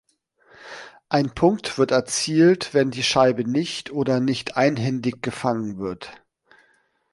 [1.09, 6.09] Ein Punkt wird erzielt, wenn die Scheibe nicht oder nicht einhändig gefangen wird.